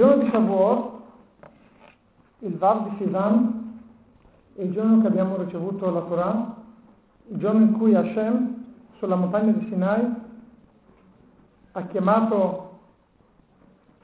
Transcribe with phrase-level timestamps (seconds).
[0.00, 0.92] giorno di Shavuot,
[2.38, 3.82] il Vav di Sivan,
[4.54, 6.54] è il giorno che abbiamo ricevuto la Torah,
[7.28, 8.64] il giorno in cui Hashem,
[8.96, 10.10] sulla montagna di Sinai,
[11.72, 12.78] ha chiamato,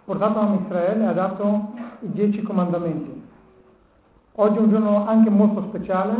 [0.04, 3.22] portato a Israele e ha dato i dieci comandamenti.
[4.32, 6.14] Oggi è un giorno anche molto speciale,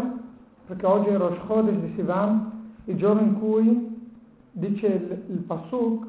[0.69, 4.11] perché oggi è Rosh Chodesh di Sivan, il giorno in cui
[4.53, 6.07] dice il, il Pasuk,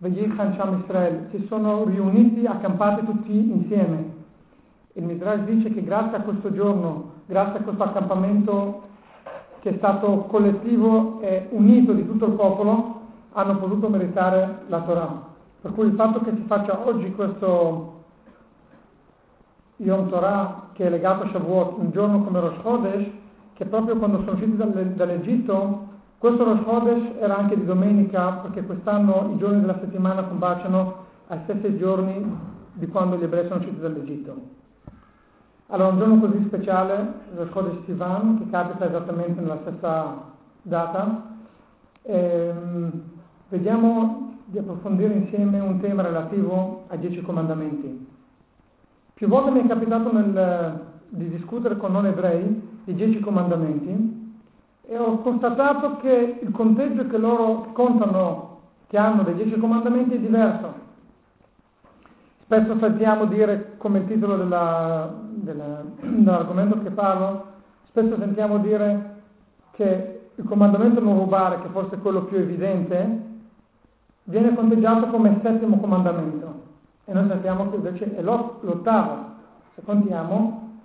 [0.00, 4.18] Vayichan Sham Israel, si sono riuniti, accampati tutti insieme.
[4.94, 8.88] Il Midrash dice che grazie a questo giorno, grazie a questo accampamento
[9.60, 13.00] che è stato collettivo e unito di tutto il popolo,
[13.32, 15.22] hanno potuto meritare la Torah.
[15.60, 18.04] Per cui il fatto che si faccia oggi questo
[19.76, 23.06] Yom Torah, che è legato a Shavuot, un giorno come Rosh Chodesh,
[23.52, 25.88] che proprio quando sono usciti dall'Egitto
[26.20, 31.38] questo Rosh Chodesh era anche di domenica perché quest'anno i giorni della settimana combaciano ai
[31.44, 32.22] stessi giorni
[32.74, 34.36] di quando gli ebrei sono usciti dall'Egitto.
[35.68, 40.24] Allora un giorno così speciale, Rosh Chodesh Sivan, che capita esattamente nella stessa
[40.60, 41.36] data,
[42.02, 43.02] ehm,
[43.48, 48.08] vediamo di approfondire insieme un tema relativo ai dieci comandamenti.
[49.14, 54.19] Più volte mi è capitato nel, di discutere con non ebrei i dieci comandamenti
[54.90, 60.18] e ho constatato che il conteggio che loro contano, che hanno dei dieci comandamenti è
[60.18, 60.74] diverso.
[62.42, 67.44] Spesso sentiamo dire, come il titolo della, della, dell'argomento che parlo,
[67.90, 69.18] spesso sentiamo dire
[69.70, 73.28] che il comandamento non rubare, che forse è quello più evidente,
[74.24, 76.62] viene conteggiato come settimo comandamento
[77.04, 79.34] e noi sappiamo che invece è l'ottavo.
[79.76, 80.78] Se contiamo,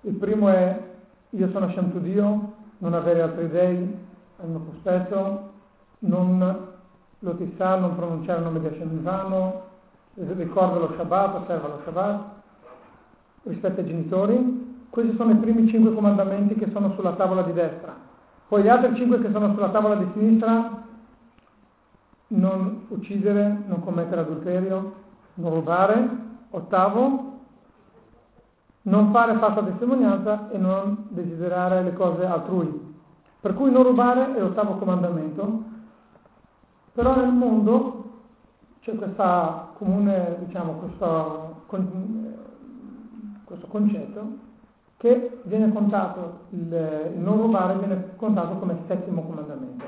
[0.00, 0.92] il primo è
[1.36, 2.53] io sono Shantu Dio,
[2.84, 3.96] non avere altri dei
[4.42, 5.52] al mio cospetto,
[6.00, 6.66] non
[7.20, 9.62] lotissare, non pronunciare il nome di Hashem in vano,
[10.14, 12.20] ricorda lo Shabbat, osserva lo Shabbat,
[13.44, 14.86] rispetta i genitori.
[14.90, 17.96] Questi sono i primi cinque comandamenti che sono sulla tavola di destra.
[18.48, 20.82] Poi gli altri cinque che sono sulla tavola di sinistra,
[22.28, 24.94] non uccidere, non commettere adulterio,
[25.34, 26.22] non rubare.
[26.50, 27.33] Ottavo,
[28.86, 32.92] non fare falsa testimonianza e non desiderare le cose altrui.
[33.40, 35.62] Per cui non rubare è l'ottavo comandamento,
[36.92, 38.02] però nel mondo
[38.80, 41.62] c'è questa comune, diciamo, questo,
[43.44, 44.42] questo concetto
[44.96, 49.84] che viene contato, il, il non rubare viene contato come settimo comandamento.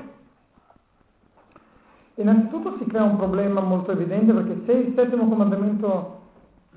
[2.15, 6.19] Innanzitutto si crea un problema molto evidente perché se il settimo comandamento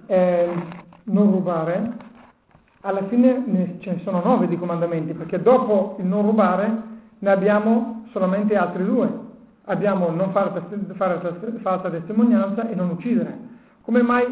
[0.06, 0.48] è
[1.04, 2.08] non rubare,
[2.82, 6.82] alla fine ne, ce ne sono nove di comandamenti, perché dopo il non rubare
[7.18, 9.28] ne abbiamo solamente altri due.
[9.64, 10.62] Abbiamo non fare,
[10.94, 11.20] fare
[11.62, 13.38] falsa testimonianza e non uccidere.
[13.82, 14.26] Come mai?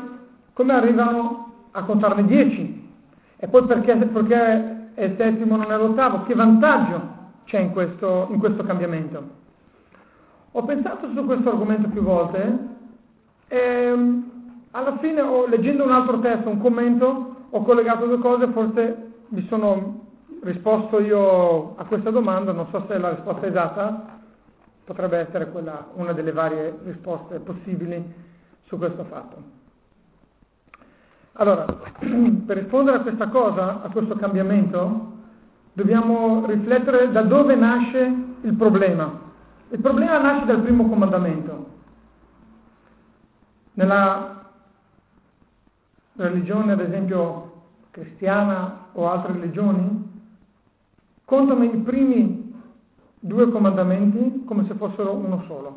[0.53, 2.87] Come arrivano a contarne dieci?
[3.37, 6.25] E poi perché, perché è il settimo non è l'ottavo?
[6.25, 7.01] Che vantaggio
[7.45, 9.37] c'è in questo, in questo cambiamento?
[10.53, 12.59] Ho pensato su questo argomento più volte
[13.47, 13.95] e
[14.73, 20.07] alla fine, leggendo un altro testo, un commento, ho collegato due cose, forse mi sono
[20.43, 24.19] risposto io a questa domanda, non so se è la risposta esatta,
[24.85, 28.03] potrebbe essere quella, una delle varie risposte possibili
[28.65, 29.57] su questo fatto.
[31.33, 31.65] Allora,
[32.47, 35.13] per rispondere a questa cosa, a questo cambiamento,
[35.73, 39.27] dobbiamo riflettere da dove nasce il problema.
[39.71, 41.67] Il problema nasce dal primo comandamento.
[43.75, 44.48] Nella
[46.19, 47.53] religione, ad esempio
[47.91, 50.07] cristiana o altre religioni,
[51.25, 52.55] contano i primi
[53.21, 55.77] due comandamenti come se fossero uno solo.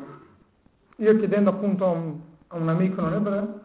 [0.96, 2.14] Io chiedendo appunto a un,
[2.48, 3.60] a un amico non ebreo,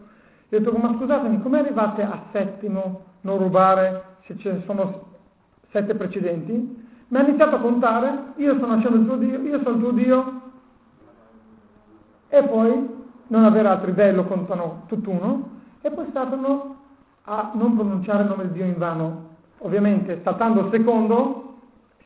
[0.50, 5.06] gli ho detto, ma scusatemi, come arrivate a settimo non rubare se ne sono
[5.72, 6.86] sette precedenti?
[7.10, 10.42] Mi ha iniziato a contare, io sono il tuo Dio, io sono il tuo Dio,
[12.30, 12.96] e poi
[13.28, 15.56] non avere altri dei contano tutt'uno,
[15.88, 16.76] e poi stavano
[17.24, 19.36] a non pronunciare il nome di Dio in vano.
[19.60, 21.56] Ovviamente, saltando il secondo,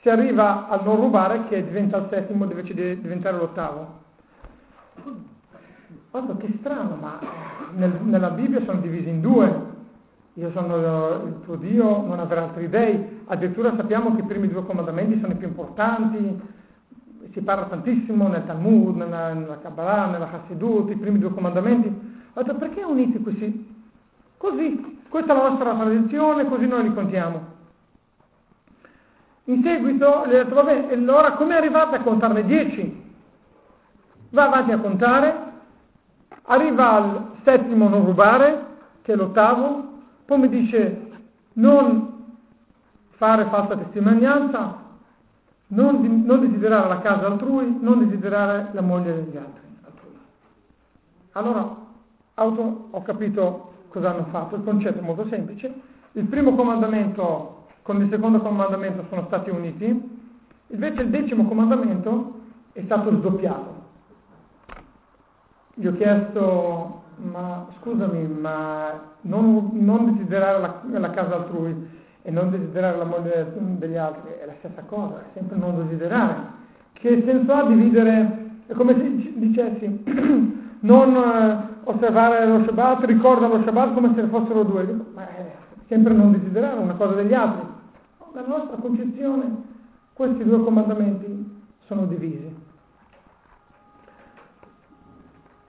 [0.02, 4.00] si arriva al non rubare che diventa il settimo invece di diventare l'ottavo.
[6.12, 7.20] Guarda che strano, ma
[7.76, 9.70] nel, nella Bibbia sono divisi in due.
[10.36, 10.76] Io sono
[11.26, 13.22] il tuo Dio, non avere altri dei.
[13.26, 16.60] Addirittura sappiamo che i primi due comandamenti sono i più importanti.
[17.32, 22.20] Si parla tantissimo nel Talmud, nella, nella Kabbalah, nella Hassidut, i primi due comandamenti.
[22.34, 23.71] Allora, perché uniti questi?
[24.42, 27.46] Così, questa è la nostra tradizione, così noi li contiamo.
[29.44, 33.14] In seguito le ho detto, vabbè, allora come arrivate a contarne 10?
[34.32, 35.52] Va avanti a contare,
[36.46, 38.66] arriva al settimo non rubare,
[39.04, 41.12] che è l'ottavo, poi mi dice
[41.54, 42.40] non
[43.12, 44.76] fare falsa testimonianza,
[45.68, 49.78] non, non desiderare la casa altrui, non desiderare la moglie degli altri.
[49.86, 50.18] Altrui.
[51.34, 51.76] Allora,
[52.34, 55.72] auto, ho capito cosa hanno fatto, il concetto è molto semplice,
[56.14, 60.20] il primo comandamento con il secondo comandamento sono stati uniti,
[60.68, 62.40] invece il decimo comandamento
[62.74, 63.80] è stato sdoppiato.
[65.74, 72.52] Gli ho chiesto, ma scusami, ma non, non desiderare la, la casa altrui, e non
[72.52, 76.60] desiderare la moglie degli altri è la stessa cosa, è sempre non desiderare.
[76.94, 80.04] Che senso ha dividere, è come se dicessi,
[80.82, 84.84] non eh, osservare lo Shabbat, ricorda lo Shabbat come se fossero due,
[85.14, 85.52] ma è
[85.88, 87.68] sempre non desiderare una cosa degli altri.
[88.34, 89.70] Nella nostra concezione
[90.14, 92.60] questi due comandamenti sono divisi.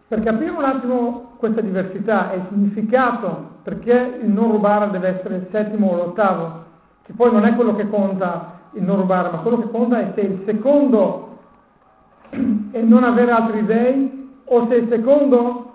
[0.08, 5.36] Per capire un attimo questa diversità e il significato perché il non rubare deve essere
[5.36, 6.64] il settimo o l'ottavo,
[7.02, 10.12] che poi non è quello che conta il non rubare, ma quello che conta è
[10.14, 11.38] se il secondo
[12.30, 14.21] è non avere altri dei
[14.54, 15.72] o se il secondo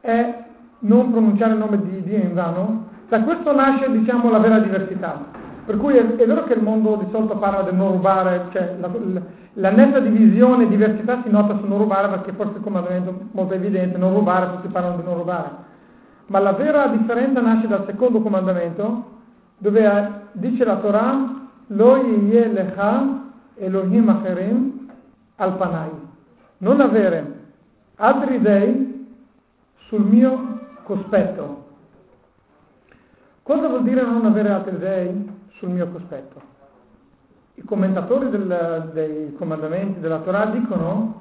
[0.00, 0.44] è
[0.80, 2.88] non pronunciare il nome di Dio in vano.
[3.08, 5.42] Da questo nasce diciamo la vera diversità.
[5.64, 8.74] Per cui è, è, vero che il mondo di solito parla del non rubare, cioè
[8.78, 9.20] la, la,
[9.54, 13.54] la netta divisione e diversità si nota sul non rubare perché forse il comandamento molto
[13.54, 15.72] evidente, non rubare, tutti parlano di non rubare
[16.26, 19.12] ma la vera differenza nasce dal secondo comandamento,
[19.58, 23.22] dove dice la Torah, Lo yeh lecha
[23.56, 24.90] Elohim acherim
[25.36, 25.90] al panai.
[26.58, 27.33] Non avere
[27.96, 29.18] altri dei
[29.86, 31.62] sul mio cospetto.
[33.42, 36.52] Cosa vuol dire non avere altri dei sul mio cospetto?
[37.56, 41.20] I commentatori del, dei comandamenti della Torah dicono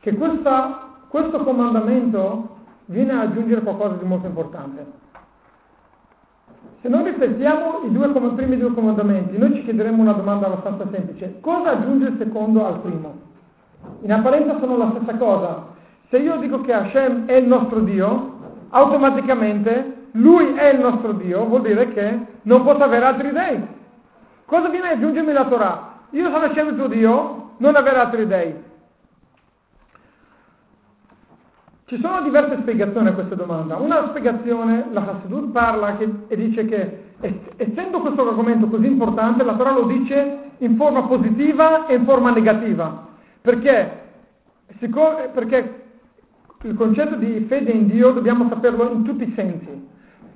[0.00, 2.56] che questa, questo comandamento
[2.86, 5.02] viene a aggiungere qualcosa di molto importante.
[6.82, 10.86] Se noi riflettiamo i due, i primi due comandamenti, noi ci chiederemo una domanda abbastanza
[10.90, 11.40] semplice.
[11.40, 13.14] Cosa aggiunge il secondo al primo?
[14.02, 15.73] In apparenza sono la stessa cosa.
[16.08, 18.32] Se io dico che Hashem è il nostro Dio,
[18.70, 23.66] automaticamente Lui è il nostro Dio, vuol dire che non posso avere altri dei.
[24.44, 25.92] Cosa viene a aggiungermi la Torah?
[26.10, 28.54] Io sono Hashem il tuo Dio, non avere altri dei.
[31.86, 33.76] Ci sono diverse spiegazioni a questa domanda.
[33.76, 37.02] Una spiegazione, la Hassidut parla che, e dice che
[37.56, 42.30] essendo questo argomento così importante, la Torah lo dice in forma positiva e in forma
[42.30, 43.06] negativa.
[43.40, 44.02] Perché?
[44.78, 45.83] Perché
[46.64, 49.86] il concetto di fede in Dio dobbiamo saperlo in tutti i sensi.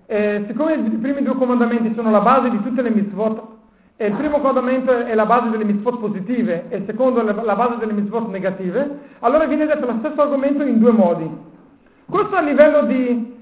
[0.07, 3.57] Eh, siccome i primi due comandamenti sono la base di tutte le mitzvot,
[3.97, 7.57] e il primo comandamento è la base delle mitzvot positive e il secondo è la
[7.57, 11.29] base delle mitzvot negative, allora viene detto lo stesso argomento in due modi.
[12.05, 13.37] Questo a livello di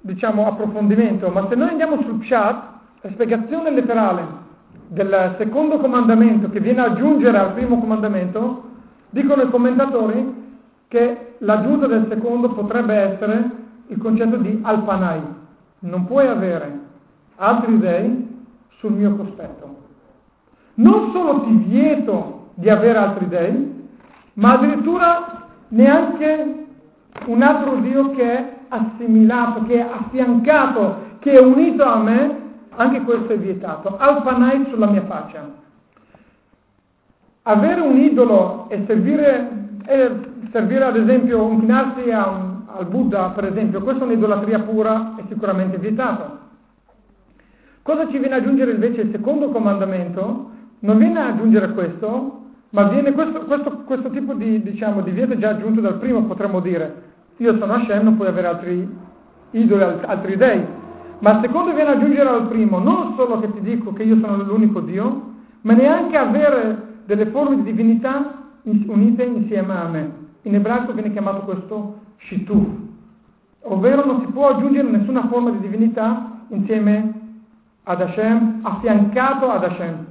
[0.00, 2.62] diciamo, approfondimento, ma se noi andiamo sul chat,
[3.00, 4.42] la spiegazione letterale
[4.88, 8.64] del secondo comandamento che viene ad aggiungere al primo comandamento,
[9.10, 10.43] dicono i commentatori
[10.94, 13.50] che l'aggiunta del secondo potrebbe essere
[13.88, 15.20] il concetto di alpanai.
[15.80, 16.78] Non puoi avere
[17.34, 18.46] altri dei
[18.78, 19.76] sul mio cospetto.
[20.74, 23.88] Non solo ti vieto di avere altri dei,
[24.34, 26.66] ma addirittura neanche
[27.26, 32.42] un altro Dio che è assimilato, che è affiancato, che è unito a me,
[32.76, 33.96] anche questo è vietato.
[33.98, 35.44] Alpanai sulla mia faccia.
[37.42, 39.50] Avere un idolo e servire,
[39.86, 45.24] e servire ad esempio, inchinarsi un, al Buddha, per esempio, questa è un'idolatria pura e
[45.26, 46.38] sicuramente vietato.
[47.82, 50.50] Cosa ci viene ad aggiungere invece il secondo comandamento?
[50.78, 55.36] Non viene ad aggiungere questo, ma viene questo, questo, questo tipo di, diciamo, di vieto
[55.36, 57.02] già aggiunto dal primo, potremmo dire.
[57.38, 58.96] Io sono Hashem, non puoi avere altri
[59.50, 60.64] idoli, altri dei.
[61.18, 64.20] Ma il secondo viene ad aggiungere al primo, non solo che ti dico che io
[64.20, 65.32] sono l'unico Dio,
[65.62, 70.23] ma neanche avere delle forme di divinità unite insieme a me.
[70.44, 72.66] In ebraico viene chiamato questo shituf,
[73.62, 77.22] ovvero non si può aggiungere nessuna forma di divinità insieme
[77.84, 80.06] ad Hashem, affiancato ad Hashem.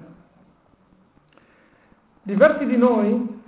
[2.23, 3.41] Diversi di noi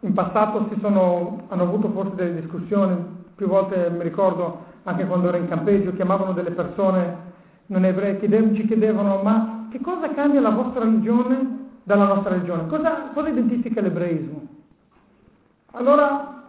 [0.00, 2.96] in passato sono, hanno avuto forse delle discussioni,
[3.34, 7.30] più volte mi ricordo anche quando ero in campeggio, chiamavano delle persone
[7.66, 12.66] non ebrei, chiedev- ci chiedevano ma che cosa cambia la vostra religione dalla nostra religione?
[12.66, 14.51] Cosa, cosa identifica l'ebraismo?
[15.72, 16.42] Allora,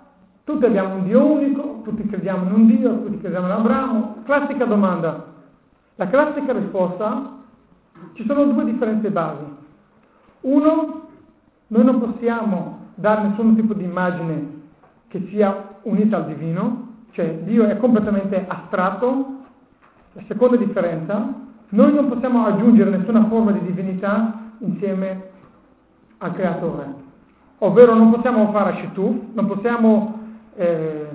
[0.43, 4.15] tutti abbiamo un Dio unico, tutti crediamo in un Dio, tutti crediamo in Abramo.
[4.23, 5.31] Classica domanda.
[5.95, 7.39] La classica risposta,
[8.13, 9.43] ci sono due differenze basi.
[10.41, 11.07] Uno,
[11.67, 14.61] noi non possiamo dare nessun tipo di immagine
[15.07, 19.41] che sia unita al divino cioè Dio è completamente astratto,
[20.13, 25.29] la seconda differenza, noi non possiamo aggiungere nessuna forma di divinità insieme
[26.17, 26.93] al creatore,
[27.63, 30.19] ovvero non possiamo fare Shituf, non possiamo
[30.55, 31.07] eh,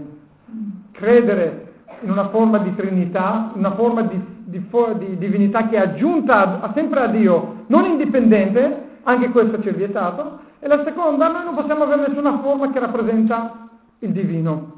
[0.93, 1.67] credere
[2.01, 4.67] in una forma di trinità, una forma di, di,
[4.99, 9.75] di divinità che è aggiunta a, sempre a Dio, non indipendente, anche questo ci è
[9.75, 14.77] vietato, e la seconda, noi non possiamo avere nessuna forma che rappresenta il divino.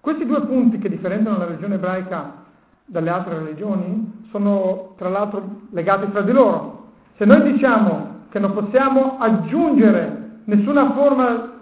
[0.00, 2.42] Questi due punti che differenziano la religione ebraica
[2.84, 6.88] dalle altre religioni sono tra l'altro legati tra di loro.
[7.16, 10.13] Se noi diciamo che non possiamo aggiungere
[10.44, 11.52] nessuna forma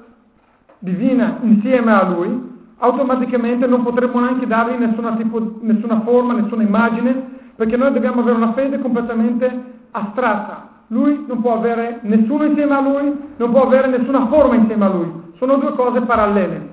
[0.79, 7.41] divina insieme a lui, automaticamente non potremo neanche dargli nessuna, tipo, nessuna forma, nessuna immagine,
[7.55, 10.71] perché noi dobbiamo avere una fede completamente astratta.
[10.89, 14.89] Lui non può avere nessuno insieme a lui, non può avere nessuna forma insieme a
[14.89, 15.13] lui.
[15.37, 16.71] Sono due cose parallele.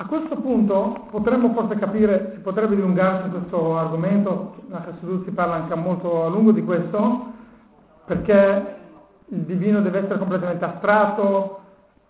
[0.00, 5.56] A questo punto potremmo forse capire, si potrebbe dilungarsi questo argomento, a Chassidut si parla
[5.56, 7.27] anche molto a lungo di questo,
[8.08, 8.76] perché
[9.26, 11.60] il divino deve essere completamente astratto,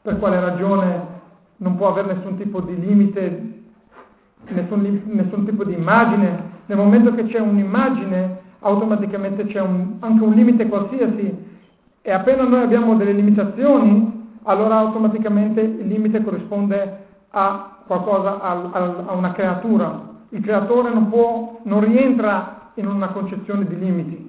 [0.00, 1.16] per quale ragione
[1.56, 3.62] non può avere nessun tipo di limite,
[4.46, 6.56] nessun, nessun tipo di immagine.
[6.66, 11.46] Nel momento che c'è un'immagine, automaticamente c'è un, anche un limite qualsiasi
[12.00, 19.12] e appena noi abbiamo delle limitazioni, allora automaticamente il limite corrisponde a qualcosa, a, a,
[19.14, 20.06] una creatura.
[20.28, 24.27] Il creatore non, può, non rientra in una concezione di limiti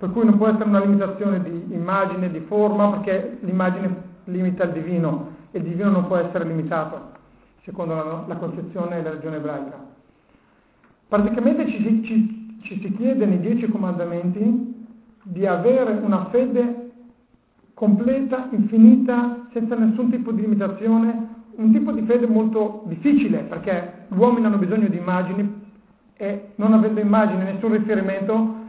[0.00, 4.72] per cui non può essere una limitazione di immagine, di forma, perché l'immagine limita il
[4.72, 7.10] divino e il divino non può essere limitato,
[7.64, 9.78] secondo la, la concezione della religione ebraica.
[11.06, 14.88] Praticamente ci, ci, ci si chiede nei dieci comandamenti
[15.22, 16.92] di avere una fede
[17.74, 24.16] completa, infinita, senza nessun tipo di limitazione, un tipo di fede molto difficile, perché gli
[24.16, 25.58] uomini hanno bisogno di immagini
[26.16, 28.59] e non avendo immagini, nessun riferimento,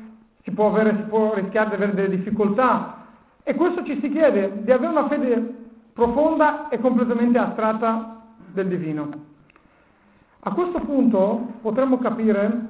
[0.44, 3.06] si può, avere, si può rischiare di avere delle difficoltà.
[3.44, 5.56] E questo ci si chiede di avere una fede
[5.94, 8.22] profonda e completamente astratta
[8.54, 9.10] del divino.
[10.42, 12.70] A questo punto potremmo capire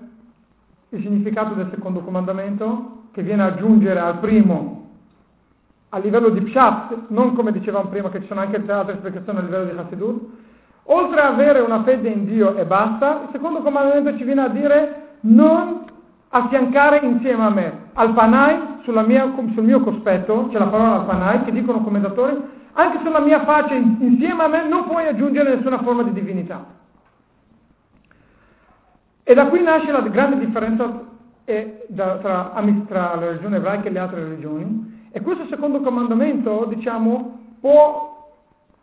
[0.89, 4.79] il significato del secondo comandamento che viene a aggiungere al primo
[5.93, 9.41] a livello di pshat, non come dicevamo prima che ci sono anche altre spiegazioni a
[9.41, 10.21] livello di Hasidut.
[10.83, 14.47] Oltre ad avere una fede in Dio e basta, il secondo comandamento ci viene a
[14.47, 15.90] dire non
[16.31, 18.69] affiancare insieme a me al panai
[19.05, 22.37] mia, sul mio cospetto, c'è la parola al panai che dicono commentatori,
[22.73, 26.65] anche sulla mia faccia insieme a me non puoi aggiungere nessuna forma di divinità.
[29.23, 31.09] E da qui nasce la grande differenza
[31.95, 32.51] tra, tra,
[32.87, 35.09] tra la religione ebraica e le altre religioni.
[35.11, 38.33] E questo secondo comandamento, diciamo, può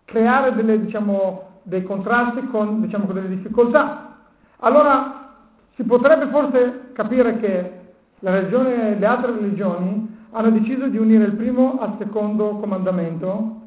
[0.04, 4.16] creare delle, diciamo, dei contrasti con, diciamo, con delle difficoltà.
[4.58, 5.32] Allora,
[5.74, 7.70] si potrebbe forse capire che
[8.18, 13.60] religione, le altre religioni hanno deciso di unire il primo al secondo comandamento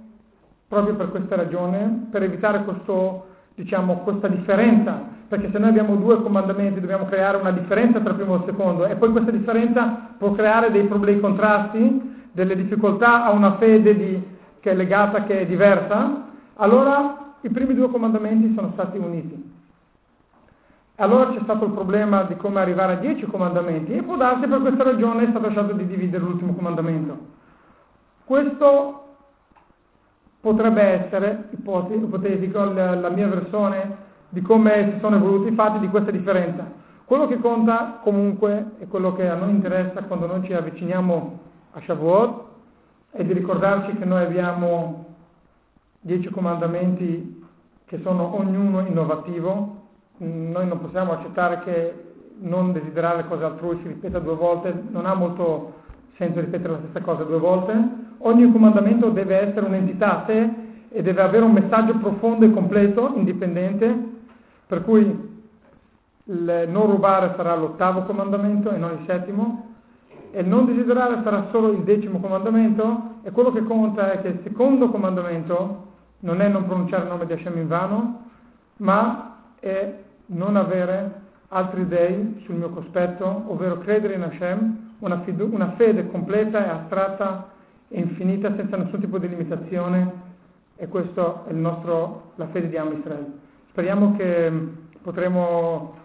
[0.68, 6.22] proprio per questa ragione, per evitare questo, diciamo, questa differenza, perché se noi abbiamo due
[6.22, 10.10] comandamenti dobbiamo creare una differenza tra il primo e il secondo e poi questa differenza
[10.18, 14.22] può creare dei problemi contrasti, delle difficoltà a una fede di,
[14.60, 19.51] che è legata, che è diversa, allora i primi due comandamenti sono stati uniti.
[20.96, 24.62] Allora c'è stato il problema di come arrivare a dieci comandamenti e può darsi per
[24.62, 27.18] questa ragione è stato scelto di dividere l'ultimo comandamento.
[28.26, 29.02] Questo
[30.40, 35.90] potrebbe essere, ipotetico, la, la mia versione di come si sono evoluti i fatti di
[35.90, 36.80] questa differenza.
[37.06, 41.40] Quello che conta comunque e quello che a noi interessa quando noi ci avviciniamo
[41.72, 42.44] a Shavuot
[43.12, 45.06] è di ricordarci che noi abbiamo
[46.00, 47.46] dieci comandamenti
[47.86, 49.81] che sono ognuno innovativo,
[50.26, 51.94] noi non possiamo accettare che
[52.40, 55.80] non desiderare le cose altrui si ripeta due volte, non ha molto
[56.18, 58.00] senso ripetere la stessa cosa due volte.
[58.20, 60.50] Ogni comandamento deve essere un'entità a sé
[60.90, 64.10] e deve avere un messaggio profondo e completo, indipendente,
[64.68, 65.30] per cui
[66.24, 69.70] il non rubare sarà l'ottavo comandamento e non il settimo,
[70.32, 74.28] e il non desiderare sarà solo il decimo comandamento, e quello che conta è che
[74.28, 75.88] il secondo comandamento
[76.20, 78.30] non è non pronunciare il nome di Hashem in vano,
[78.78, 80.01] ma è
[80.32, 86.08] non avere altri dei sul mio cospetto, ovvero credere in Hashem, una, fidu- una fede
[86.08, 87.50] completa e astratta
[87.88, 90.30] e infinita senza nessun tipo di limitazione
[90.76, 93.02] e questa è nostro, la fede di Am
[93.70, 94.68] Speriamo che mm,
[95.02, 95.96] potremo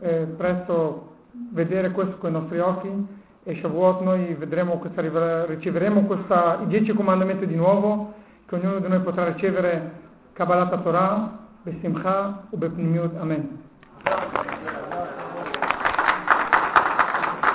[0.00, 1.12] eh, presto
[1.52, 3.06] vedere questo con i nostri occhi
[3.44, 4.34] e Shavuot noi
[4.78, 8.14] questa, riceveremo questa, i dieci comandamenti di nuovo
[8.46, 13.16] che ognuno di noi potrà ricevere Kabbalat Torah, Besimcha o Bepnimiut.
[13.16, 13.63] Amen.
[14.04, 14.73] Thank you.